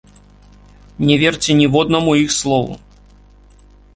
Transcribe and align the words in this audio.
Не 1.09 1.15
верце 1.25 1.51
ніводнаму 1.59 2.11
іх 2.23 2.33
слову! 2.39 2.73